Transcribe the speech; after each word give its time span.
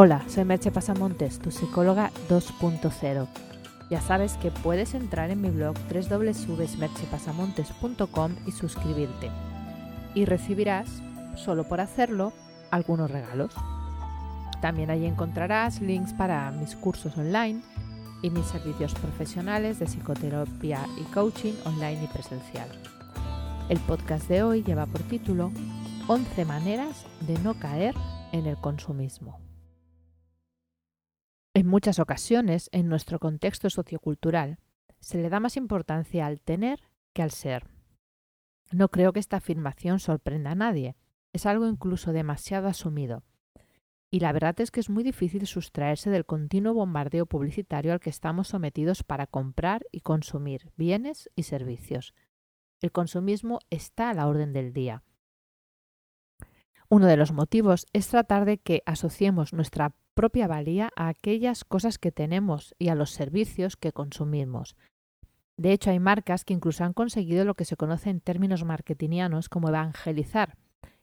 Hola, 0.00 0.22
soy 0.28 0.44
Merche 0.44 0.70
Pasamontes, 0.70 1.40
tu 1.40 1.50
psicóloga 1.50 2.12
2.0. 2.28 3.26
Ya 3.90 4.00
sabes 4.00 4.34
que 4.34 4.52
puedes 4.52 4.94
entrar 4.94 5.32
en 5.32 5.40
mi 5.40 5.50
blog 5.50 5.74
www.merchepasamontes.com 5.92 8.36
y 8.46 8.52
suscribirte. 8.52 9.28
Y 10.14 10.24
recibirás, 10.24 11.02
solo 11.34 11.64
por 11.64 11.80
hacerlo, 11.80 12.32
algunos 12.70 13.10
regalos. 13.10 13.52
También 14.62 14.90
allí 14.90 15.04
encontrarás 15.04 15.80
links 15.80 16.12
para 16.12 16.52
mis 16.52 16.76
cursos 16.76 17.18
online 17.18 17.60
y 18.22 18.30
mis 18.30 18.46
servicios 18.46 18.94
profesionales 18.94 19.80
de 19.80 19.86
psicoterapia 19.86 20.86
y 20.96 21.02
coaching 21.12 21.54
online 21.64 22.04
y 22.04 22.06
presencial. 22.06 22.68
El 23.68 23.80
podcast 23.80 24.28
de 24.28 24.44
hoy 24.44 24.62
lleva 24.62 24.86
por 24.86 25.02
título 25.02 25.50
11 26.06 26.44
maneras 26.44 27.04
de 27.22 27.36
no 27.40 27.54
caer 27.54 27.96
en 28.30 28.46
el 28.46 28.56
consumismo. 28.58 29.47
En 31.58 31.66
muchas 31.66 31.98
ocasiones, 31.98 32.70
en 32.70 32.88
nuestro 32.88 33.18
contexto 33.18 33.68
sociocultural, 33.68 34.60
se 35.00 35.18
le 35.18 35.28
da 35.28 35.40
más 35.40 35.56
importancia 35.56 36.24
al 36.24 36.40
tener 36.40 36.80
que 37.12 37.20
al 37.20 37.32
ser. 37.32 37.66
No 38.70 38.90
creo 38.90 39.12
que 39.12 39.18
esta 39.18 39.38
afirmación 39.38 39.98
sorprenda 39.98 40.52
a 40.52 40.54
nadie, 40.54 40.94
es 41.32 41.46
algo 41.46 41.66
incluso 41.66 42.12
demasiado 42.12 42.68
asumido. 42.68 43.24
Y 44.08 44.20
la 44.20 44.30
verdad 44.30 44.60
es 44.60 44.70
que 44.70 44.78
es 44.78 44.88
muy 44.88 45.02
difícil 45.02 45.48
sustraerse 45.48 46.10
del 46.10 46.26
continuo 46.26 46.74
bombardeo 46.74 47.26
publicitario 47.26 47.92
al 47.92 47.98
que 47.98 48.10
estamos 48.10 48.46
sometidos 48.46 49.02
para 49.02 49.26
comprar 49.26 49.84
y 49.90 50.02
consumir 50.02 50.70
bienes 50.76 51.28
y 51.34 51.42
servicios. 51.42 52.14
El 52.80 52.92
consumismo 52.92 53.58
está 53.68 54.10
a 54.10 54.14
la 54.14 54.28
orden 54.28 54.52
del 54.52 54.72
día. 54.72 55.02
Uno 56.88 57.06
de 57.06 57.16
los 57.16 57.32
motivos 57.32 57.88
es 57.92 58.06
tratar 58.06 58.44
de 58.44 58.58
que 58.58 58.84
asociemos 58.86 59.52
nuestra 59.52 59.96
propia 60.18 60.48
valía 60.48 60.90
a 60.96 61.06
aquellas 61.06 61.62
cosas 61.62 61.96
que 61.96 62.10
tenemos 62.10 62.74
y 62.76 62.88
a 62.88 62.96
los 62.96 63.12
servicios 63.12 63.76
que 63.76 63.92
consumimos. 63.92 64.74
De 65.56 65.72
hecho, 65.72 65.90
hay 65.90 66.00
marcas 66.00 66.44
que 66.44 66.54
incluso 66.54 66.82
han 66.82 66.92
conseguido 66.92 67.44
lo 67.44 67.54
que 67.54 67.64
se 67.64 67.76
conoce 67.76 68.10
en 68.10 68.18
términos 68.18 68.64
marketingianos 68.64 69.48
como 69.48 69.68
evangelizar, 69.68 70.56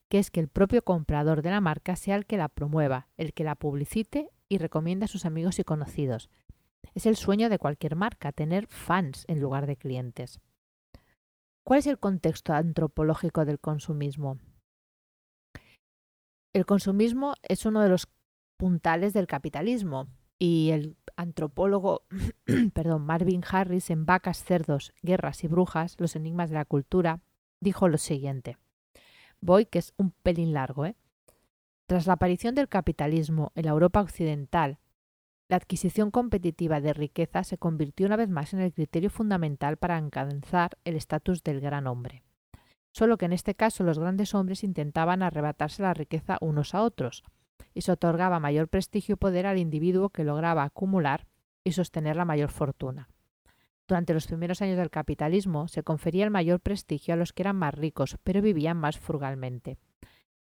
que 0.10 0.20
es 0.20 0.32
que 0.32 0.42
el 0.42 0.50
propio 0.50 0.84
comprador 0.84 1.44
de 1.44 1.52
la 1.52 1.62
marca 1.62 1.96
sea 1.96 2.18
el 2.18 2.26
que 2.26 2.36
la 2.36 2.50
promueva, 2.50 3.08
el 3.16 3.32
que 3.32 3.46
la 3.46 3.56
publicite 3.56 4.32
y 4.50 4.58
recomienda 4.58 5.06
a 5.06 5.08
sus 5.08 5.26
amigos 5.26 5.60
y 5.60 5.64
conocidos. 5.64 6.30
Es 6.94 7.06
el 7.06 7.16
sueño 7.16 7.48
de 7.48 7.58
cualquier 7.58 7.96
marca, 7.96 8.34
tener 8.34 8.68
fans 8.68 9.24
en 9.30 9.40
lugar 9.40 9.66
de 9.66 9.78
clientes. 9.78 10.42
¿Cuál 11.64 11.80
es 11.80 11.88
el 11.88 12.00
contexto 12.00 12.52
antropológico 12.52 13.46
del 13.46 13.62
consumismo? 13.62 14.40
El 16.52 16.66
consumismo 16.66 17.36
es 17.44 17.66
uno 17.66 17.82
de 17.82 17.88
los 17.88 18.08
puntales 18.58 19.14
del 19.14 19.28
capitalismo. 19.28 20.08
Y 20.38 20.72
el 20.72 20.98
antropólogo 21.16 22.04
perdón, 22.74 23.06
Marvin 23.06 23.44
Harris 23.50 23.90
en 23.90 24.06
Vacas, 24.06 24.44
Cerdos, 24.44 24.94
Guerras 25.02 25.44
y 25.44 25.48
Brujas, 25.48 25.96
los 26.00 26.16
enigmas 26.16 26.50
de 26.50 26.56
la 26.56 26.66
cultura, 26.66 27.22
dijo 27.62 27.88
lo 27.88 27.98
siguiente. 27.98 28.58
Voy, 29.42 29.66
que 29.66 29.80
es 29.80 29.94
un 29.98 30.12
pelín 30.12 30.54
largo, 30.54 30.86
¿eh? 30.86 30.96
Tras 31.88 32.08
la 32.08 32.14
aparición 32.14 32.56
del 32.56 32.68
capitalismo 32.68 33.52
en 33.56 33.66
la 33.66 33.72
Europa 33.72 34.02
occidental, 34.02 34.80
la 35.48 35.58
adquisición 35.58 36.10
competitiva 36.10 36.82
de 36.82 36.94
riqueza 36.94 37.44
se 37.44 37.60
convirtió 37.60 38.08
una 38.08 38.16
vez 38.16 38.30
más 38.30 38.54
en 38.54 38.62
el 38.62 38.74
criterio 38.74 39.12
fundamental 39.12 39.78
para 39.78 39.98
alcanzar 39.98 40.78
el 40.84 40.96
estatus 40.96 41.44
del 41.44 41.62
gran 41.62 41.86
hombre. 41.86 42.24
Solo 42.92 43.18
que 43.18 43.26
en 43.26 43.34
este 43.34 43.54
caso 43.54 43.84
los 43.84 44.00
grandes 44.00 44.34
hombres 44.34 44.64
intentaban 44.64 45.22
arrebatarse 45.22 45.84
la 45.84 45.94
riqueza 45.94 46.38
unos 46.42 46.74
a 46.74 46.82
otros, 46.82 47.24
y 47.74 47.82
se 47.82 47.92
otorgaba 47.92 48.40
mayor 48.40 48.68
prestigio 48.68 49.14
y 49.14 49.18
poder 49.18 49.46
al 49.46 49.58
individuo 49.58 50.10
que 50.10 50.24
lograba 50.24 50.64
acumular 50.64 51.28
y 51.64 51.74
sostener 51.74 52.16
la 52.16 52.26
mayor 52.26 52.50
fortuna. 52.50 53.10
Durante 53.88 54.14
los 54.14 54.28
primeros 54.28 54.62
años 54.62 54.78
del 54.78 54.90
capitalismo 54.90 55.68
se 55.68 55.84
confería 55.84 56.24
el 56.24 56.32
mayor 56.32 56.60
prestigio 56.60 57.14
a 57.14 57.18
los 57.18 57.34
que 57.34 57.44
eran 57.44 57.56
más 57.56 57.76
ricos, 57.76 58.18
pero 58.24 58.42
vivían 58.42 58.78
más 58.78 58.98
frugalmente. 58.98 59.78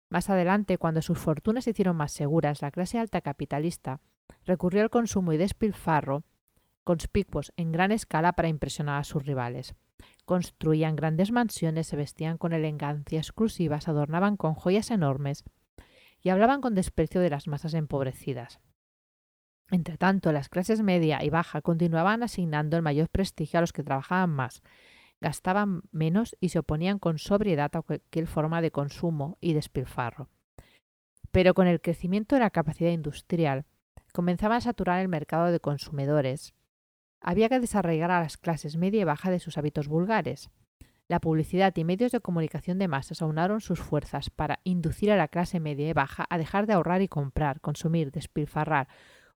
Más 0.09 0.29
adelante, 0.29 0.77
cuando 0.77 1.01
sus 1.01 1.17
fortunas 1.17 1.63
se 1.63 1.71
hicieron 1.71 1.97
más 1.97 2.11
seguras, 2.11 2.61
la 2.61 2.71
clase 2.71 2.99
alta 2.99 3.21
capitalista 3.21 3.99
recurrió 4.45 4.83
al 4.83 4.89
consumo 4.89 5.33
y 5.33 5.37
despilfarro 5.37 6.23
conspicuos 6.83 7.53
en 7.57 7.71
gran 7.71 7.91
escala 7.91 8.33
para 8.33 8.47
impresionar 8.47 8.99
a 8.99 9.03
sus 9.03 9.25
rivales. 9.25 9.75
Construían 10.25 10.95
grandes 10.95 11.31
mansiones, 11.31 11.87
se 11.87 11.95
vestían 11.95 12.37
con 12.37 12.53
elegancia 12.53 13.19
exclusiva, 13.19 13.81
se 13.81 13.91
adornaban 13.91 14.37
con 14.37 14.53
joyas 14.53 14.91
enormes 14.91 15.43
y 16.23 16.29
hablaban 16.29 16.61
con 16.61 16.73
desprecio 16.73 17.21
de 17.21 17.29
las 17.29 17.47
masas 17.47 17.73
empobrecidas. 17.73 18.59
Entretanto, 19.69 20.31
las 20.31 20.49
clases 20.49 20.81
media 20.81 21.23
y 21.23 21.29
baja 21.29 21.61
continuaban 21.61 22.23
asignando 22.23 22.77
el 22.77 22.83
mayor 22.83 23.09
prestigio 23.09 23.57
a 23.57 23.61
los 23.61 23.73
que 23.73 23.83
trabajaban 23.83 24.29
más, 24.29 24.61
gastaban 25.19 25.83
menos 25.91 26.35
y 26.39 26.49
se 26.49 26.59
oponían 26.59 26.99
con 26.99 27.17
sobriedad 27.17 27.75
a 27.75 27.81
cualquier 27.81 28.27
forma 28.27 28.61
de 28.61 28.71
consumo 28.71 29.37
y 29.41 29.53
despilfarro. 29.53 30.29
Pero 31.31 31.53
con 31.53 31.67
el 31.67 31.81
crecimiento 31.81 32.35
de 32.35 32.41
la 32.41 32.51
capacidad 32.51 32.91
industrial, 32.91 33.65
comenzaban 34.11 34.57
a 34.57 34.61
saturar 34.61 35.01
el 35.01 35.07
mercado 35.07 35.51
de 35.51 35.59
consumidores. 35.59 36.53
Había 37.19 37.49
que 37.49 37.59
desarraigar 37.59 38.11
a 38.11 38.21
las 38.21 38.37
clases 38.37 38.77
media 38.77 39.01
y 39.01 39.05
baja 39.05 39.31
de 39.31 39.39
sus 39.39 39.57
hábitos 39.57 39.87
vulgares. 39.87 40.51
La 41.09 41.19
publicidad 41.19 41.75
y 41.75 41.83
medios 41.83 42.11
de 42.11 42.21
comunicación 42.21 42.79
de 42.79 42.87
masas 42.87 43.21
aunaron 43.21 43.61
sus 43.61 43.79
fuerzas 43.79 44.29
para 44.29 44.59
inducir 44.63 45.11
a 45.11 45.17
la 45.17 45.27
clase 45.27 45.59
media 45.59 45.89
y 45.89 45.93
baja 45.93 46.25
a 46.29 46.37
dejar 46.37 46.65
de 46.65 46.73
ahorrar 46.73 47.01
y 47.01 47.07
comprar, 47.07 47.59
consumir, 47.59 48.11
despilfarrar 48.11 48.87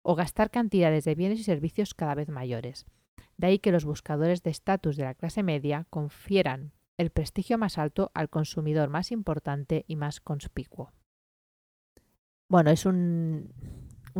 o 0.01 0.15
gastar 0.15 0.49
cantidades 0.49 1.03
de 1.03 1.15
bienes 1.15 1.39
y 1.39 1.43
servicios 1.43 1.93
cada 1.93 2.15
vez 2.15 2.29
mayores. 2.29 2.85
De 3.35 3.47
ahí 3.47 3.59
que 3.59 3.71
los 3.71 3.85
buscadores 3.85 4.41
de 4.43 4.49
estatus 4.49 4.95
de 4.95 5.03
la 5.03 5.13
clase 5.13 5.43
media 5.43 5.85
confieran 5.89 6.71
el 6.97 7.11
prestigio 7.11 7.57
más 7.57 7.77
alto 7.77 8.11
al 8.13 8.29
consumidor 8.29 8.89
más 8.89 9.11
importante 9.11 9.83
y 9.87 9.97
más 9.97 10.19
conspicuo. 10.19 10.91
Bueno, 12.49 12.71
es 12.71 12.85
un, 12.85 13.53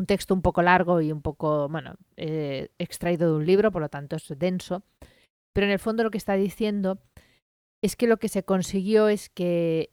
texto 0.05 0.33
un 0.33 0.41
poco 0.41 0.61
largo 0.61 1.01
y 1.01 1.11
un 1.11 1.21
poco, 1.21 1.69
bueno, 1.69 1.95
eh, 2.17 2.69
extraído 2.77 3.31
de 3.31 3.37
un 3.37 3.45
libro, 3.45 3.71
por 3.71 3.81
lo 3.81 3.89
tanto 3.89 4.17
es 4.17 4.27
denso, 4.37 4.83
pero 5.53 5.65
en 5.65 5.71
el 5.71 5.79
fondo 5.79 6.03
lo 6.03 6.11
que 6.11 6.17
está 6.17 6.33
diciendo 6.33 6.99
es 7.81 7.95
que 7.95 8.07
lo 8.07 8.17
que 8.17 8.29
se 8.29 8.43
consiguió 8.43 9.07
es 9.07 9.29
que 9.29 9.91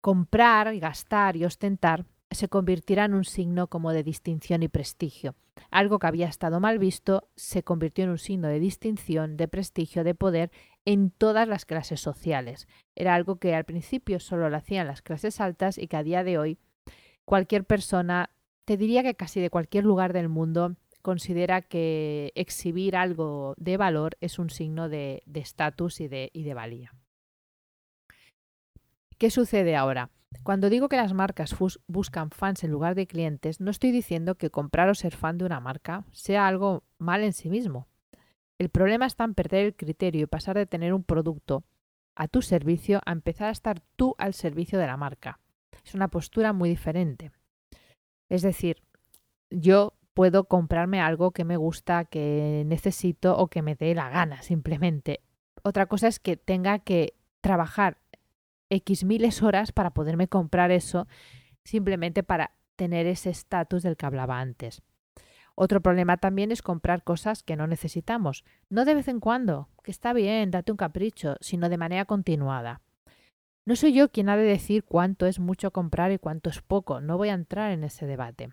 comprar, 0.00 0.76
gastar 0.78 1.36
y 1.36 1.44
ostentar 1.44 2.06
se 2.30 2.48
convirtiera 2.48 3.04
en 3.04 3.14
un 3.14 3.24
signo 3.24 3.68
como 3.68 3.92
de 3.92 4.02
distinción 4.02 4.62
y 4.62 4.68
prestigio. 4.68 5.34
Algo 5.70 5.98
que 5.98 6.06
había 6.06 6.28
estado 6.28 6.60
mal 6.60 6.78
visto 6.78 7.28
se 7.36 7.62
convirtió 7.62 8.04
en 8.04 8.10
un 8.10 8.18
signo 8.18 8.48
de 8.48 8.58
distinción, 8.58 9.36
de 9.36 9.48
prestigio, 9.48 10.02
de 10.02 10.14
poder 10.14 10.50
en 10.84 11.10
todas 11.10 11.46
las 11.46 11.66
clases 11.66 12.00
sociales. 12.00 12.68
Era 12.94 13.14
algo 13.14 13.36
que 13.36 13.54
al 13.54 13.64
principio 13.64 14.18
solo 14.18 14.48
lo 14.50 14.56
hacían 14.56 14.86
las 14.86 15.02
clases 15.02 15.40
altas 15.40 15.78
y 15.78 15.88
que 15.88 15.96
a 15.96 16.02
día 16.02 16.24
de 16.24 16.38
hoy 16.38 16.58
cualquier 17.24 17.64
persona, 17.64 18.30
te 18.64 18.76
diría 18.76 19.02
que 19.02 19.14
casi 19.14 19.40
de 19.40 19.50
cualquier 19.50 19.84
lugar 19.84 20.12
del 20.12 20.28
mundo, 20.28 20.76
considera 21.02 21.62
que 21.62 22.32
exhibir 22.34 22.96
algo 22.96 23.54
de 23.58 23.76
valor 23.76 24.16
es 24.20 24.38
un 24.38 24.50
signo 24.50 24.88
de 24.88 25.22
estatus 25.34 26.00
y, 26.00 26.08
de, 26.08 26.30
y 26.32 26.44
de 26.44 26.54
valía. 26.54 26.94
¿Qué 29.18 29.30
sucede 29.30 29.76
ahora? 29.76 30.10
Cuando 30.42 30.70
digo 30.70 30.88
que 30.88 30.96
las 30.96 31.12
marcas 31.12 31.54
buscan 31.86 32.30
fans 32.30 32.64
en 32.64 32.70
lugar 32.70 32.94
de 32.94 33.06
clientes, 33.06 33.60
no 33.60 33.70
estoy 33.70 33.92
diciendo 33.92 34.34
que 34.34 34.50
comprar 34.50 34.88
o 34.88 34.94
ser 34.94 35.14
fan 35.14 35.38
de 35.38 35.44
una 35.44 35.60
marca 35.60 36.04
sea 36.10 36.48
algo 36.48 36.82
mal 36.98 37.22
en 37.22 37.32
sí 37.32 37.48
mismo. 37.48 37.86
El 38.58 38.68
problema 38.68 39.06
está 39.06 39.24
en 39.24 39.34
perder 39.34 39.66
el 39.66 39.76
criterio 39.76 40.22
y 40.22 40.26
pasar 40.26 40.56
de 40.56 40.66
tener 40.66 40.92
un 40.92 41.04
producto 41.04 41.64
a 42.14 42.28
tu 42.28 42.42
servicio 42.42 43.00
a 43.04 43.12
empezar 43.12 43.48
a 43.48 43.52
estar 43.52 43.80
tú 43.96 44.14
al 44.18 44.34
servicio 44.34 44.78
de 44.78 44.86
la 44.86 44.96
marca. 44.96 45.38
Es 45.84 45.94
una 45.94 46.08
postura 46.08 46.52
muy 46.52 46.68
diferente. 46.68 47.30
Es 48.28 48.42
decir, 48.42 48.82
yo 49.50 49.94
puedo 50.14 50.44
comprarme 50.44 51.00
algo 51.00 51.30
que 51.30 51.44
me 51.44 51.56
gusta, 51.56 52.04
que 52.04 52.64
necesito 52.66 53.36
o 53.36 53.48
que 53.48 53.62
me 53.62 53.74
dé 53.74 53.94
la 53.94 54.10
gana 54.10 54.42
simplemente. 54.42 55.20
Otra 55.62 55.86
cosa 55.86 56.08
es 56.08 56.18
que 56.18 56.36
tenga 56.36 56.80
que 56.80 57.14
trabajar 57.40 57.98
X 58.70 59.04
miles 59.04 59.42
horas 59.42 59.72
para 59.72 59.90
poderme 59.90 60.28
comprar 60.28 60.70
eso 60.70 61.06
simplemente 61.64 62.22
para 62.22 62.52
tener 62.76 63.06
ese 63.06 63.30
estatus 63.30 63.82
del 63.82 63.96
que 63.96 64.06
hablaba 64.06 64.40
antes. 64.40 64.82
Otro 65.54 65.82
problema 65.82 66.16
también 66.16 66.50
es 66.50 66.62
comprar 66.62 67.04
cosas 67.04 67.42
que 67.42 67.56
no 67.56 67.66
necesitamos, 67.66 68.44
no 68.70 68.84
de 68.84 68.94
vez 68.94 69.08
en 69.08 69.20
cuando, 69.20 69.68
que 69.84 69.90
está 69.90 70.12
bien, 70.14 70.50
date 70.50 70.72
un 70.72 70.78
capricho, 70.78 71.36
sino 71.40 71.68
de 71.68 71.76
manera 71.76 72.06
continuada. 72.06 72.80
No 73.66 73.76
soy 73.76 73.92
yo 73.92 74.10
quien 74.10 74.28
ha 74.28 74.36
de 74.36 74.44
decir 74.44 74.82
cuánto 74.82 75.26
es 75.26 75.38
mucho 75.38 75.70
comprar 75.70 76.10
y 76.10 76.18
cuánto 76.18 76.48
es 76.48 76.62
poco, 76.62 77.00
no 77.00 77.18
voy 77.18 77.28
a 77.28 77.34
entrar 77.34 77.70
en 77.70 77.84
ese 77.84 78.06
debate. 78.06 78.50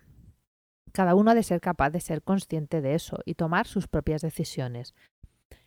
Cada 0.92 1.14
uno 1.14 1.30
ha 1.30 1.34
de 1.34 1.42
ser 1.42 1.60
capaz 1.60 1.90
de 1.90 2.00
ser 2.00 2.22
consciente 2.22 2.80
de 2.80 2.94
eso 2.94 3.18
y 3.24 3.34
tomar 3.34 3.66
sus 3.66 3.88
propias 3.88 4.22
decisiones. 4.22 4.94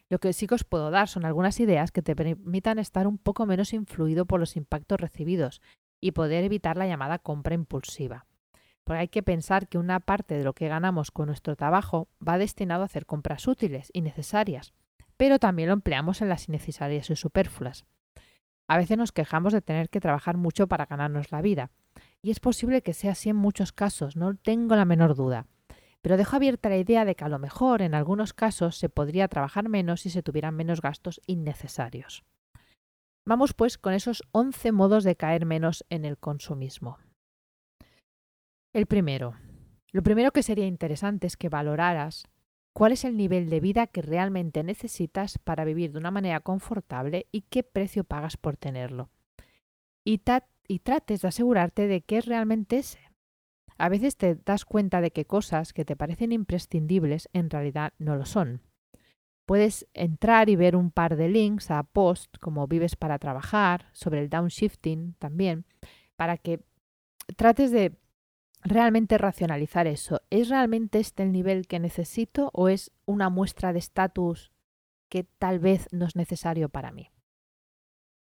Lo 0.10 0.20
que 0.20 0.34
sí 0.34 0.48
que 0.48 0.56
os 0.56 0.64
puedo 0.64 0.92
dar 0.92 1.08
son 1.08 1.26
algunas 1.26 1.60
ideas 1.60 1.92
que 1.92 2.02
te 2.02 2.16
permitan 2.16 2.78
estar 2.80 3.08
un 3.08 3.18
poco 3.18 3.46
menos 3.46 3.74
influido 3.74 4.26
por 4.26 4.40
los 4.40 4.56
impactos 4.56 5.00
recibidos 5.00 5.62
y 6.00 6.12
poder 6.12 6.44
evitar 6.44 6.78
la 6.78 6.88
llamada 6.88 7.20
compra 7.20 7.56
impulsiva. 7.56 8.26
Porque 8.84 9.00
hay 9.00 9.08
que 9.08 9.24
pensar 9.24 9.68
que 9.68 9.78
una 9.78 10.02
parte 10.02 10.38
de 10.38 10.44
lo 10.44 10.54
que 10.54 10.68
ganamos 10.68 11.12
con 11.12 11.28
nuestro 11.28 11.56
trabajo 11.56 12.10
va 12.26 12.38
destinado 12.38 12.84
a 12.84 12.86
hacer 12.86 13.06
compras 13.06 13.48
útiles 13.48 13.90
y 13.94 14.02
necesarias, 14.02 14.74
pero 15.16 15.40
también 15.40 15.70
lo 15.70 15.74
empleamos 15.74 16.22
en 16.22 16.30
las 16.30 16.50
innecesarias 16.50 17.10
y 17.10 17.16
superfluas. 17.16 17.86
A 18.68 18.78
veces 18.78 18.98
nos 18.98 19.12
quejamos 19.12 19.54
de 19.54 19.62
tener 19.62 19.90
que 19.90 20.02
trabajar 20.02 20.38
mucho 20.38 20.68
para 20.68 20.86
ganarnos 20.86 21.32
la 21.32 21.42
vida, 21.42 21.72
y 22.24 22.32
es 22.32 22.40
posible 22.40 22.82
que 22.82 22.94
sea 22.94 23.12
así 23.12 23.30
en 23.30 23.36
muchos 23.36 23.74
casos, 23.74 24.16
no 24.16 24.36
tengo 24.36 24.76
la 24.76 24.86
menor 24.86 25.14
duda. 25.14 25.46
Pero 26.02 26.18
dejo 26.18 26.38
abierta 26.38 26.70
la 26.70 26.78
idea 26.78 27.06
de 27.06 27.16
que 27.16 27.26
a 27.26 27.30
lo 27.30 27.38
mejor 27.38 27.82
en 27.82 27.94
algunos 27.94 28.34
casos 28.34 28.78
se 28.78 28.90
podría 28.90 29.28
trabajar 29.28 29.70
menos 29.70 30.02
si 30.02 30.10
se 30.10 30.24
tuvieran 30.24 30.56
menos 30.56 30.82
gastos 30.82 31.22
innecesarios. 31.28 32.24
Vamos 33.26 33.54
pues 33.54 33.78
con 33.78 33.94
esos 33.94 34.24
11 34.32 34.72
modos 34.72 35.04
de 35.04 35.16
caer 35.16 35.46
menos 35.46 35.86
en 35.90 36.06
el 36.06 36.18
consumismo. 36.18 36.98
El 38.74 38.86
primero. 38.86 39.36
Lo 39.92 40.02
primero 40.02 40.32
que 40.32 40.44
sería 40.44 40.66
interesante 40.66 41.28
es 41.28 41.38
que 41.38 41.50
valoraras 41.50 42.26
cuál 42.74 42.94
es 42.94 43.06
el 43.06 43.18
nivel 43.18 43.50
de 43.50 43.60
vida 43.60 43.88
que 43.88 44.02
realmente 44.02 44.64
necesitas 44.64 45.38
para 45.38 45.66
vivir 45.66 45.92
de 45.92 46.00
una 46.00 46.12
manera 46.12 46.40
confortable 46.40 47.28
y 47.32 47.42
qué 47.42 47.64
precio 47.64 48.04
pagas 48.04 48.36
por 48.38 48.58
tenerlo. 48.58 49.10
Y, 50.04 50.20
y 50.68 50.80
trates 50.80 51.22
de 51.22 51.28
asegurarte 51.28 51.88
de 51.88 52.02
que 52.02 52.18
es 52.18 52.26
realmente 52.26 52.78
ese. 52.78 53.00
A 53.78 53.90
veces 53.90 54.18
te 54.18 54.36
das 54.36 54.66
cuenta 54.66 55.02
de 55.02 55.12
que 55.12 55.26
cosas 55.26 55.74
que 55.74 55.86
te 55.86 55.96
parecen 55.96 56.32
imprescindibles 56.32 57.30
en 57.34 57.50
realidad 57.50 57.94
no 57.98 58.16
lo 58.16 58.26
son. 58.26 58.62
Puedes 59.46 59.88
entrar 59.94 60.50
y 60.50 60.56
ver 60.56 60.76
un 60.76 60.92
par 60.92 61.18
de 61.18 61.28
links 61.28 61.70
a 61.70 61.84
post 61.84 62.38
como 62.40 62.68
Vives 62.68 62.96
para 62.96 63.20
trabajar, 63.20 63.90
sobre 63.92 64.22
el 64.22 64.30
downshifting 64.30 65.16
también, 65.20 65.66
para 66.16 66.38
que 66.38 66.62
trates 67.36 67.72
de 67.72 67.98
realmente 68.64 69.18
racionalizar 69.18 69.88
eso. 69.88 70.22
¿Es 70.30 70.50
realmente 70.50 71.00
este 71.00 71.24
el 71.24 71.32
nivel 71.32 71.68
que 71.68 71.80
necesito 71.80 72.52
o 72.54 72.70
es 72.70 72.92
una 73.06 73.30
muestra 73.30 73.74
de 73.74 73.80
estatus 73.80 74.52
que 75.10 75.24
tal 75.24 75.60
vez 75.60 75.90
no 75.92 76.06
es 76.06 76.16
necesario 76.16 76.70
para 76.70 76.92
mí? 76.92 77.10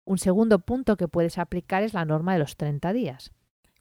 Un 0.04 0.18
segundo 0.18 0.58
punto 0.60 0.96
que 0.96 1.08
puedes 1.08 1.38
aplicar 1.38 1.82
es 1.82 1.94
la 1.94 2.04
norma 2.04 2.32
de 2.32 2.40
los 2.40 2.56
30 2.56 2.92
días. 2.92 3.32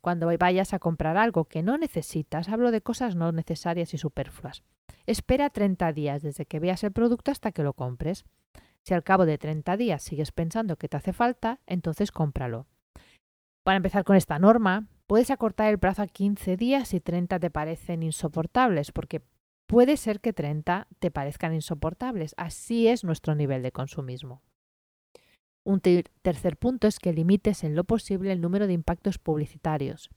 Cuando 0.01 0.31
vayas 0.37 0.73
a 0.73 0.79
comprar 0.79 1.17
algo 1.17 1.45
que 1.45 1.63
no 1.63 1.77
necesitas, 1.77 2.49
hablo 2.49 2.71
de 2.71 2.81
cosas 2.81 3.15
no 3.15 3.31
necesarias 3.31 3.93
y 3.93 3.97
superfluas. 3.97 4.63
Espera 5.05 5.49
30 5.49 5.93
días 5.93 6.21
desde 6.21 6.45
que 6.45 6.59
veas 6.59 6.83
el 6.83 6.91
producto 6.91 7.31
hasta 7.31 7.51
que 7.51 7.63
lo 7.63 7.73
compres. 7.73 8.25
Si 8.83 8.93
al 8.93 9.03
cabo 9.03 9.25
de 9.25 9.37
30 9.37 9.77
días 9.77 10.01
sigues 10.01 10.31
pensando 10.31 10.77
que 10.77 10.87
te 10.87 10.97
hace 10.97 11.13
falta, 11.13 11.59
entonces 11.67 12.11
cómpralo. 12.11 12.67
Para 13.63 13.77
empezar 13.77 14.03
con 14.03 14.15
esta 14.15 14.39
norma, 14.39 14.87
Puedes 15.11 15.29
acortar 15.29 15.67
el 15.67 15.77
plazo 15.77 16.03
a 16.03 16.07
15 16.07 16.55
días 16.55 16.87
si 16.87 17.01
30 17.01 17.37
te 17.37 17.49
parecen 17.49 18.01
insoportables, 18.01 18.93
porque 18.93 19.21
puede 19.67 19.97
ser 19.97 20.21
que 20.21 20.31
30 20.31 20.87
te 20.99 21.11
parezcan 21.11 21.53
insoportables. 21.53 22.33
Así 22.37 22.87
es 22.87 23.03
nuestro 23.03 23.35
nivel 23.35 23.61
de 23.61 23.73
consumismo. 23.73 24.41
Un 25.63 25.79
tercer 25.79 26.57
punto 26.57 26.87
es 26.87 26.99
que 26.99 27.13
limites 27.13 27.63
en 27.63 27.75
lo 27.75 27.83
posible 27.83 28.31
el 28.31 28.41
número 28.41 28.67
de 28.67 28.73
impactos 28.73 29.19
publicitarios. 29.19 30.09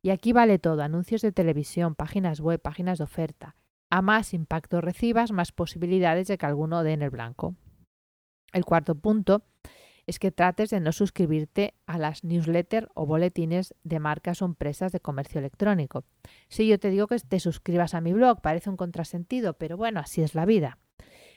Y 0.00 0.10
aquí 0.10 0.32
vale 0.32 0.58
todo, 0.58 0.82
anuncios 0.82 1.22
de 1.22 1.32
televisión, 1.32 1.94
páginas 1.94 2.40
web, 2.40 2.60
páginas 2.60 2.98
de 2.98 3.04
oferta. 3.04 3.56
A 3.90 4.00
más 4.02 4.32
impactos 4.32 4.82
recibas, 4.82 5.32
más 5.32 5.52
posibilidades 5.52 6.28
de 6.28 6.38
que 6.38 6.46
alguno 6.46 6.82
dé 6.82 6.92
en 6.92 7.02
el 7.02 7.10
blanco. 7.10 7.56
El 8.52 8.64
cuarto 8.64 8.94
punto 8.94 9.42
es 10.06 10.18
que 10.18 10.32
trates 10.32 10.70
de 10.70 10.80
no 10.80 10.92
suscribirte 10.92 11.74
a 11.86 11.98
las 11.98 12.24
newsletters 12.24 12.88
o 12.94 13.06
boletines 13.06 13.74
de 13.84 14.00
marcas 14.00 14.42
o 14.42 14.44
empresas 14.44 14.92
de 14.92 15.00
comercio 15.00 15.38
electrónico. 15.38 16.04
Si 16.48 16.66
yo 16.66 16.78
te 16.78 16.90
digo 16.90 17.06
que 17.06 17.18
te 17.18 17.40
suscribas 17.40 17.94
a 17.94 18.00
mi 18.00 18.12
blog, 18.12 18.40
parece 18.40 18.70
un 18.70 18.76
contrasentido, 18.76 19.54
pero 19.54 19.76
bueno, 19.76 20.00
así 20.00 20.22
es 20.22 20.34
la 20.34 20.44
vida. 20.44 20.78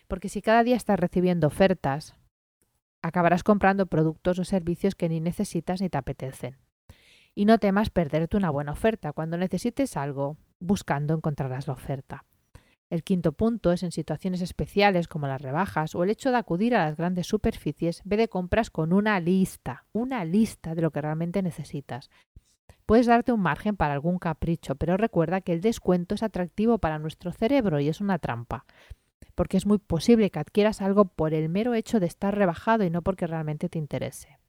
Porque 0.08 0.30
si 0.30 0.42
cada 0.42 0.64
día 0.64 0.76
estás 0.76 1.00
recibiendo 1.00 1.48
ofertas, 1.48 2.16
acabarás 3.06 3.44
comprando 3.44 3.86
productos 3.86 4.40
o 4.40 4.44
servicios 4.44 4.96
que 4.96 5.10
ni 5.10 5.20
necesitas 5.20 5.80
ni 5.80 5.90
te 5.90 5.98
apetecen. 5.98 6.58
Y 7.36 7.46
no 7.46 7.60
temas 7.60 7.90
perderte 7.90 8.36
una 8.36 8.50
buena 8.50 8.72
oferta. 8.72 9.14
Cuando 9.14 9.38
necesites 9.38 9.96
algo, 9.96 10.38
buscando 10.60 11.14
encontrarás 11.14 11.68
la 11.68 11.74
oferta. 11.74 12.26
El 12.90 13.04
quinto 13.04 13.34
punto 13.34 13.72
es 13.72 13.84
en 13.84 13.92
situaciones 13.92 14.42
especiales 14.42 15.08
como 15.08 15.28
las 15.28 15.42
rebajas 15.42 15.96
o 15.96 16.04
el 16.04 16.10
hecho 16.10 16.32
de 16.32 16.38
acudir 16.38 16.76
a 16.76 16.86
las 16.86 16.98
grandes 16.98 17.28
superficies, 17.28 18.02
ve 18.06 18.18
de 18.18 18.28
compras 18.28 18.70
con 18.70 18.94
una 18.94 19.20
lista, 19.20 19.86
una 19.92 20.24
lista 20.24 20.76
de 20.76 20.82
lo 20.82 20.92
que 20.92 21.02
realmente 21.02 21.42
necesitas. 21.42 22.10
Puedes 22.86 23.08
darte 23.08 23.32
un 23.32 23.42
margen 23.42 23.76
para 23.76 23.94
algún 23.94 24.20
capricho, 24.20 24.76
pero 24.76 24.98
recuerda 24.98 25.42
que 25.42 25.54
el 25.54 25.62
descuento 25.62 26.16
es 26.16 26.24
atractivo 26.24 26.78
para 26.78 27.00
nuestro 27.00 27.32
cerebro 27.32 27.80
y 27.80 27.90
es 27.90 28.02
una 28.02 28.20
trampa, 28.20 28.66
porque 29.36 29.58
es 29.58 29.66
muy 29.66 29.78
posible 29.78 30.32
que 30.32 30.40
adquieras 30.40 30.82
algo 30.82 31.06
por 31.06 31.34
el 31.34 31.50
mero 31.50 31.74
hecho 31.74 32.00
de 32.00 32.08
estar 32.08 32.36
rebajado 32.36 32.84
y 32.84 32.90
no 32.90 33.02
porque 33.02 33.28
realmente 33.28 33.70
te 33.70 33.78
interese. 33.78 34.40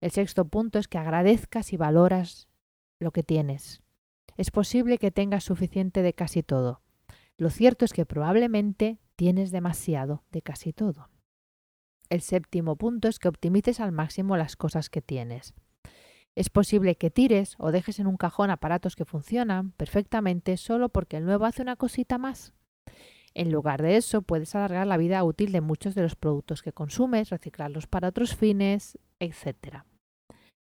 El 0.00 0.10
sexto 0.10 0.46
punto 0.46 0.78
es 0.78 0.88
que 0.88 0.98
agradezcas 0.98 1.72
y 1.72 1.76
valoras 1.76 2.48
lo 2.98 3.12
que 3.12 3.22
tienes. 3.22 3.82
Es 4.36 4.50
posible 4.50 4.98
que 4.98 5.10
tengas 5.10 5.44
suficiente 5.44 6.02
de 6.02 6.14
casi 6.14 6.42
todo 6.42 6.82
lo 7.40 7.48
cierto 7.48 7.86
es 7.86 7.94
que 7.94 8.04
probablemente 8.04 8.98
tienes 9.16 9.50
demasiado 9.50 10.24
de 10.30 10.42
casi 10.42 10.74
todo. 10.74 11.08
El 12.10 12.20
séptimo 12.20 12.76
punto 12.76 13.08
es 13.08 13.18
que 13.18 13.28
optimices 13.28 13.80
al 13.80 13.92
máximo 13.92 14.36
las 14.36 14.56
cosas 14.56 14.90
que 14.90 15.00
tienes. 15.00 15.54
Es 16.34 16.50
posible 16.50 16.96
que 16.96 17.10
tires 17.10 17.56
o 17.58 17.72
dejes 17.72 17.98
en 17.98 18.06
un 18.06 18.18
cajón 18.18 18.50
aparatos 18.50 18.94
que 18.94 19.06
funcionan 19.06 19.72
perfectamente 19.72 20.58
solo 20.58 20.90
porque 20.90 21.16
el 21.16 21.24
nuevo 21.24 21.46
hace 21.46 21.62
una 21.62 21.76
cosita 21.76 22.18
más. 22.18 22.52
En 23.34 23.52
lugar 23.52 23.82
de 23.82 23.96
eso, 23.96 24.22
puedes 24.22 24.54
alargar 24.54 24.86
la 24.86 24.96
vida 24.96 25.22
útil 25.22 25.52
de 25.52 25.60
muchos 25.60 25.94
de 25.94 26.02
los 26.02 26.16
productos 26.16 26.62
que 26.62 26.72
consumes, 26.72 27.30
reciclarlos 27.30 27.86
para 27.86 28.08
otros 28.08 28.34
fines, 28.34 28.98
etc. 29.20 29.84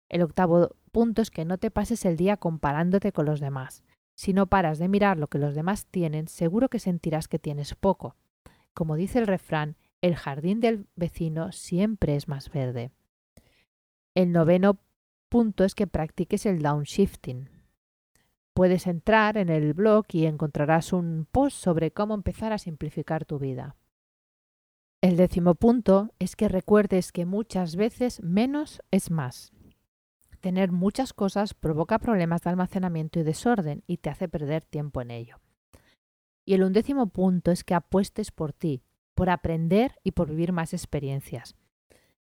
El 0.09 0.21
octavo 0.21 0.75
punto 0.91 1.21
es 1.21 1.31
que 1.31 1.45
no 1.45 1.57
te 1.57 1.71
pases 1.71 2.05
el 2.05 2.17
día 2.17 2.37
comparándote 2.37 3.11
con 3.11 3.25
los 3.25 3.39
demás. 3.39 3.83
Si 4.15 4.33
no 4.33 4.47
paras 4.47 4.77
de 4.77 4.87
mirar 4.87 5.17
lo 5.17 5.27
que 5.27 5.39
los 5.39 5.55
demás 5.55 5.87
tienen, 5.87 6.27
seguro 6.27 6.69
que 6.69 6.79
sentirás 6.79 7.27
que 7.27 7.39
tienes 7.39 7.73
poco. 7.75 8.15
Como 8.73 8.95
dice 8.95 9.19
el 9.19 9.27
refrán, 9.27 9.77
el 10.01 10.15
jardín 10.15 10.59
del 10.59 10.87
vecino 10.95 11.51
siempre 11.51 12.15
es 12.15 12.27
más 12.27 12.51
verde. 12.51 12.91
El 14.13 14.31
noveno 14.31 14.79
punto 15.29 15.63
es 15.63 15.75
que 15.75 15.87
practiques 15.87 16.45
el 16.45 16.61
downshifting. 16.61 17.49
Puedes 18.53 18.85
entrar 18.87 19.37
en 19.37 19.49
el 19.49 19.73
blog 19.73 20.05
y 20.11 20.25
encontrarás 20.25 20.91
un 20.91 21.25
post 21.31 21.57
sobre 21.57 21.91
cómo 21.91 22.13
empezar 22.13 22.51
a 22.51 22.57
simplificar 22.57 23.25
tu 23.25 23.39
vida. 23.39 23.75
El 25.01 25.17
décimo 25.17 25.55
punto 25.55 26.11
es 26.19 26.35
que 26.35 26.47
recuerdes 26.47 27.11
que 27.11 27.25
muchas 27.25 27.75
veces 27.75 28.21
menos 28.21 28.81
es 28.91 29.09
más. 29.09 29.51
Tener 30.41 30.71
muchas 30.71 31.13
cosas 31.13 31.53
provoca 31.53 31.97
problemas 31.97 32.41
de 32.41 32.49
almacenamiento 32.49 33.19
y 33.19 33.23
desorden 33.23 33.83
y 33.87 33.97
te 33.97 34.09
hace 34.09 34.27
perder 34.27 34.65
tiempo 34.65 35.01
en 35.01 35.11
ello. 35.11 35.39
Y 36.45 36.53
el 36.53 36.63
undécimo 36.63 37.07
punto 37.07 37.51
es 37.51 37.63
que 37.63 37.73
apuestes 37.73 38.31
por 38.31 38.51
ti, 38.51 38.83
por 39.15 39.29
aprender 39.29 39.95
y 40.03 40.11
por 40.11 40.29
vivir 40.29 40.51
más 40.51 40.73
experiencias. 40.73 41.55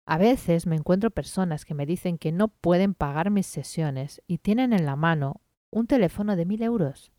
A 0.04 0.18
veces 0.18 0.66
me 0.66 0.76
encuentro 0.76 1.10
personas 1.10 1.64
que 1.64 1.74
me 1.74 1.86
dicen 1.86 2.18
que 2.18 2.32
no 2.32 2.48
pueden 2.48 2.94
pagar 2.94 3.30
mis 3.30 3.46
sesiones 3.46 4.22
y 4.26 4.38
tienen 4.38 4.72
en 4.72 4.86
la 4.86 4.96
mano 4.96 5.40
un 5.70 5.86
teléfono 5.86 6.36
de 6.36 6.44
mil 6.44 6.62
euros. 6.62 7.12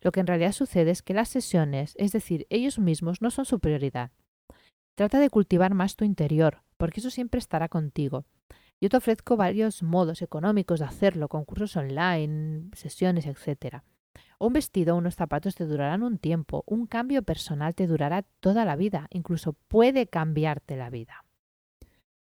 Lo 0.00 0.12
que 0.12 0.20
en 0.20 0.26
realidad 0.26 0.52
sucede 0.52 0.90
es 0.90 1.02
que 1.02 1.14
las 1.14 1.28
sesiones, 1.28 1.94
es 1.98 2.12
decir, 2.12 2.46
ellos 2.50 2.78
mismos, 2.78 3.20
no 3.20 3.30
son 3.30 3.44
su 3.44 3.58
prioridad. 3.58 4.12
Trata 4.94 5.18
de 5.18 5.30
cultivar 5.30 5.74
más 5.74 5.96
tu 5.96 6.04
interior, 6.04 6.62
porque 6.76 7.00
eso 7.00 7.10
siempre 7.10 7.38
estará 7.38 7.68
contigo. 7.68 8.24
Yo 8.80 8.88
te 8.88 8.96
ofrezco 8.96 9.36
varios 9.36 9.82
modos 9.82 10.22
económicos 10.22 10.78
de 10.78 10.86
hacerlo, 10.86 11.28
concursos 11.28 11.76
online, 11.76 12.70
sesiones, 12.74 13.26
etc. 13.26 13.82
Un 14.38 14.52
vestido 14.52 14.94
o 14.94 14.98
unos 14.98 15.16
zapatos 15.16 15.56
te 15.56 15.66
durarán 15.66 16.04
un 16.04 16.18
tiempo, 16.18 16.62
un 16.66 16.86
cambio 16.86 17.22
personal 17.22 17.74
te 17.74 17.88
durará 17.88 18.22
toda 18.40 18.64
la 18.64 18.76
vida, 18.76 19.08
incluso 19.10 19.54
puede 19.66 20.06
cambiarte 20.06 20.76
la 20.76 20.90
vida. 20.90 21.24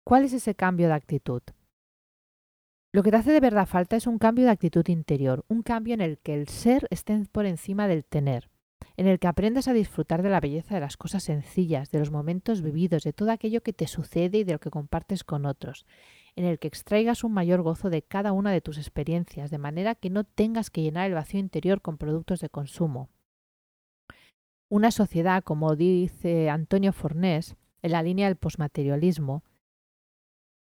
¿Cuál 0.03 0.23
es 0.23 0.33
ese 0.33 0.55
cambio 0.55 0.87
de 0.87 0.95
actitud? 0.95 1.43
Lo 2.91 3.03
que 3.03 3.11
te 3.11 3.17
hace 3.17 3.31
de 3.31 3.39
verdad 3.39 3.67
falta 3.67 3.95
es 3.95 4.07
un 4.07 4.17
cambio 4.17 4.45
de 4.45 4.51
actitud 4.51 4.87
interior, 4.87 5.45
un 5.47 5.61
cambio 5.61 5.93
en 5.93 6.01
el 6.01 6.17
que 6.17 6.33
el 6.33 6.47
ser 6.47 6.87
esté 6.89 7.23
por 7.31 7.45
encima 7.45 7.87
del 7.87 8.03
tener, 8.03 8.49
en 8.97 9.05
el 9.05 9.19
que 9.19 9.27
aprendas 9.27 9.67
a 9.67 9.73
disfrutar 9.73 10.23
de 10.23 10.31
la 10.31 10.39
belleza 10.39 10.73
de 10.73 10.81
las 10.81 10.97
cosas 10.97 11.21
sencillas, 11.21 11.91
de 11.91 11.99
los 11.99 12.09
momentos 12.09 12.63
vividos, 12.63 13.03
de 13.03 13.13
todo 13.13 13.29
aquello 13.29 13.61
que 13.61 13.73
te 13.73 13.85
sucede 13.85 14.39
y 14.39 14.43
de 14.43 14.53
lo 14.53 14.59
que 14.59 14.71
compartes 14.71 15.23
con 15.23 15.45
otros, 15.45 15.85
en 16.35 16.45
el 16.45 16.57
que 16.57 16.67
extraigas 16.67 17.23
un 17.23 17.31
mayor 17.31 17.61
gozo 17.61 17.91
de 17.91 18.01
cada 18.01 18.31
una 18.31 18.51
de 18.51 18.61
tus 18.61 18.79
experiencias, 18.79 19.51
de 19.51 19.59
manera 19.59 19.93
que 19.93 20.09
no 20.09 20.23
tengas 20.23 20.71
que 20.71 20.81
llenar 20.81 21.05
el 21.05 21.13
vacío 21.13 21.39
interior 21.39 21.81
con 21.81 21.99
productos 21.99 22.39
de 22.39 22.49
consumo. 22.49 23.09
Una 24.67 24.89
sociedad, 24.89 25.43
como 25.43 25.75
dice 25.75 26.49
Antonio 26.49 26.91
Fornés, 26.91 27.55
en 27.83 27.91
la 27.91 28.01
línea 28.01 28.27
del 28.27 28.35
posmaterialismo, 28.35 29.43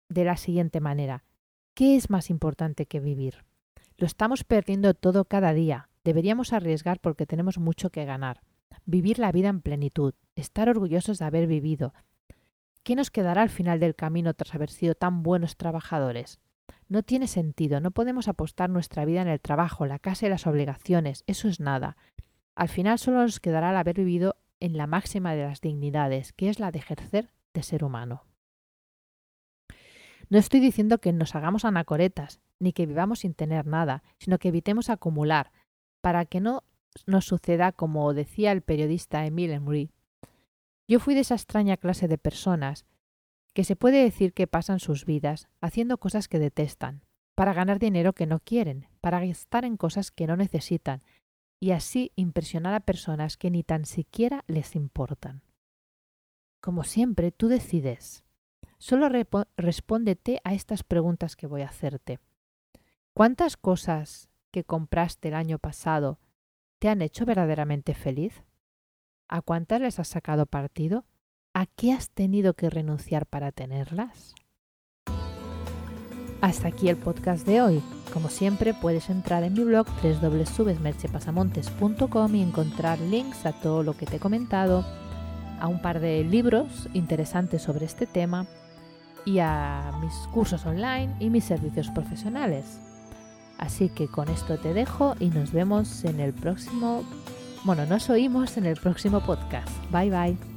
de 0.07 0.23
la 0.23 0.37
siguiente 0.37 0.81
manera. 0.81 1.23
¿Qué 1.73 1.95
es 1.95 2.09
más 2.09 2.29
importante 2.29 2.85
que 2.85 2.99
vivir? 2.99 3.45
Lo 3.97 4.05
estamos 4.05 4.43
perdiendo 4.43 4.93
todo 4.93 5.23
cada 5.23 5.53
día. 5.53 5.89
Deberíamos 6.03 6.51
arriesgar 6.51 6.99
porque 6.99 7.25
tenemos 7.25 7.59
mucho 7.59 7.91
que 7.91 8.03
ganar. 8.03 8.41
Vivir 8.85 9.19
la 9.19 9.31
vida 9.31 9.47
en 9.47 9.61
plenitud, 9.61 10.13
estar 10.35 10.67
orgullosos 10.67 11.17
de 11.17 11.25
haber 11.25 11.47
vivido. 11.47 11.93
¿Qué 12.83 12.95
nos 12.95 13.09
quedará 13.09 13.41
al 13.41 13.49
final 13.49 13.79
del 13.79 13.95
camino 13.95 14.33
tras 14.33 14.53
haber 14.53 14.69
sido 14.69 14.95
tan 14.95 15.23
buenos 15.23 15.55
trabajadores? 15.55 16.39
No 16.89 17.03
tiene 17.03 17.27
sentido, 17.27 17.79
no 17.79 17.91
podemos 17.91 18.27
apostar 18.27 18.69
nuestra 18.69 19.05
vida 19.05 19.21
en 19.21 19.29
el 19.29 19.39
trabajo, 19.39 19.85
la 19.85 19.99
casa 19.99 20.25
y 20.25 20.29
las 20.29 20.47
obligaciones, 20.47 21.23
eso 21.25 21.47
es 21.47 21.61
nada. 21.61 21.95
Al 22.53 22.67
final 22.67 22.99
solo 22.99 23.21
nos 23.21 23.39
quedará 23.39 23.69
el 23.69 23.77
haber 23.77 23.95
vivido 23.95 24.35
en 24.59 24.75
la 24.75 24.87
máxima 24.87 25.35
de 25.35 25.43
las 25.43 25.61
dignidades, 25.61 26.33
que 26.33 26.49
es 26.49 26.59
la 26.59 26.71
de 26.71 26.79
ejercer 26.79 27.29
de 27.53 27.63
ser 27.63 27.85
humano. 27.85 28.23
No 30.31 30.37
estoy 30.37 30.61
diciendo 30.61 30.99
que 30.99 31.11
nos 31.11 31.35
hagamos 31.35 31.65
anacoretas, 31.65 32.39
ni 32.57 32.71
que 32.71 32.85
vivamos 32.85 33.19
sin 33.19 33.33
tener 33.33 33.67
nada, 33.67 34.01
sino 34.17 34.39
que 34.39 34.47
evitemos 34.47 34.89
acumular, 34.89 35.51
para 35.99 36.23
que 36.23 36.39
no 36.39 36.63
nos 37.05 37.25
suceda 37.25 37.73
como 37.73 38.13
decía 38.13 38.53
el 38.53 38.61
periodista 38.61 39.25
Emile 39.25 39.55
Henry. 39.55 39.91
Yo 40.87 41.01
fui 41.01 41.15
de 41.15 41.19
esa 41.19 41.35
extraña 41.35 41.75
clase 41.75 42.07
de 42.07 42.17
personas 42.17 42.85
que 43.53 43.65
se 43.65 43.75
puede 43.75 44.01
decir 44.03 44.31
que 44.31 44.47
pasan 44.47 44.79
sus 44.79 45.03
vidas 45.03 45.49
haciendo 45.59 45.97
cosas 45.97 46.29
que 46.29 46.39
detestan, 46.39 47.03
para 47.35 47.51
ganar 47.51 47.77
dinero 47.77 48.13
que 48.13 48.25
no 48.25 48.39
quieren, 48.39 48.87
para 49.01 49.19
gastar 49.19 49.65
en 49.65 49.75
cosas 49.75 50.11
que 50.11 50.27
no 50.27 50.37
necesitan, 50.37 51.03
y 51.59 51.71
así 51.71 52.13
impresionar 52.15 52.73
a 52.73 52.79
personas 52.79 53.35
que 53.35 53.51
ni 53.51 53.63
tan 53.63 53.83
siquiera 53.83 54.45
les 54.47 54.77
importan. 54.77 55.41
Como 56.61 56.85
siempre, 56.85 57.33
tú 57.33 57.49
decides. 57.49 58.23
Solo 58.81 59.07
respóndete 59.57 60.41
a 60.43 60.53
estas 60.55 60.81
preguntas 60.81 61.35
que 61.35 61.45
voy 61.45 61.61
a 61.61 61.67
hacerte. 61.67 62.17
¿Cuántas 63.13 63.55
cosas 63.55 64.27
que 64.49 64.63
compraste 64.63 65.27
el 65.27 65.35
año 65.35 65.59
pasado 65.59 66.17
te 66.79 66.89
han 66.89 67.03
hecho 67.03 67.27
verdaderamente 67.27 67.93
feliz? 67.93 68.41
¿A 69.27 69.43
cuántas 69.43 69.81
les 69.81 69.99
has 69.99 70.07
sacado 70.07 70.47
partido? 70.47 71.05
¿A 71.53 71.67
qué 71.67 71.93
has 71.93 72.09
tenido 72.09 72.55
que 72.55 72.71
renunciar 72.71 73.27
para 73.27 73.51
tenerlas? 73.51 74.33
Hasta 76.41 76.69
aquí 76.69 76.89
el 76.89 76.97
podcast 76.97 77.45
de 77.45 77.61
hoy. 77.61 77.83
Como 78.11 78.29
siempre, 78.29 78.73
puedes 78.73 79.11
entrar 79.11 79.43
en 79.43 79.53
mi 79.53 79.63
blog 79.63 79.85
www.merchepasamontes.com 80.01 82.35
y 82.35 82.41
encontrar 82.41 82.99
links 82.99 83.45
a 83.45 83.51
todo 83.51 83.83
lo 83.83 83.95
que 83.95 84.07
te 84.07 84.15
he 84.15 84.19
comentado, 84.19 84.83
a 85.59 85.67
un 85.67 85.83
par 85.83 85.99
de 85.99 86.23
libros 86.23 86.89
interesantes 86.95 87.61
sobre 87.61 87.85
este 87.85 88.07
tema 88.07 88.47
y 89.25 89.39
a 89.39 89.91
mis 90.01 90.13
cursos 90.33 90.65
online 90.65 91.13
y 91.19 91.29
mis 91.29 91.43
servicios 91.43 91.89
profesionales. 91.89 92.79
Así 93.57 93.89
que 93.89 94.07
con 94.07 94.27
esto 94.29 94.57
te 94.57 94.73
dejo 94.73 95.15
y 95.19 95.29
nos 95.29 95.51
vemos 95.51 96.03
en 96.03 96.19
el 96.19 96.33
próximo, 96.33 97.03
bueno, 97.63 97.85
nos 97.85 98.09
oímos 98.09 98.57
en 98.57 98.65
el 98.65 98.75
próximo 98.75 99.19
podcast. 99.21 99.69
Bye 99.91 100.09
bye. 100.09 100.50